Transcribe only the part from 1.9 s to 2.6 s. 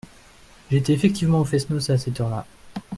à cette heure-là.